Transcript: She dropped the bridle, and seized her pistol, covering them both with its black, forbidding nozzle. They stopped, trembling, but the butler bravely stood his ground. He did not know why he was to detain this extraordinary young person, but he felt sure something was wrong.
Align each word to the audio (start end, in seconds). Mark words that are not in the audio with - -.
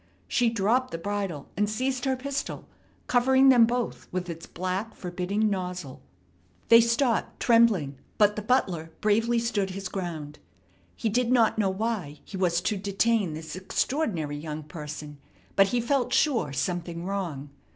She 0.27 0.49
dropped 0.49 0.89
the 0.89 0.97
bridle, 0.97 1.51
and 1.55 1.69
seized 1.69 2.05
her 2.05 2.17
pistol, 2.17 2.67
covering 3.05 3.49
them 3.49 3.67
both 3.67 4.07
with 4.11 4.31
its 4.31 4.47
black, 4.47 4.95
forbidding 4.95 5.47
nozzle. 5.47 6.01
They 6.69 6.81
stopped, 6.81 7.39
trembling, 7.39 7.99
but 8.17 8.35
the 8.35 8.41
butler 8.41 8.91
bravely 8.99 9.37
stood 9.37 9.69
his 9.69 9.89
ground. 9.89 10.39
He 10.95 11.07
did 11.07 11.31
not 11.31 11.59
know 11.59 11.69
why 11.69 12.19
he 12.25 12.35
was 12.35 12.61
to 12.61 12.77
detain 12.77 13.33
this 13.35 13.55
extraordinary 13.55 14.37
young 14.37 14.63
person, 14.63 15.19
but 15.55 15.67
he 15.67 15.79
felt 15.79 16.13
sure 16.15 16.51
something 16.51 17.01
was 17.03 17.07
wrong. 17.07 17.49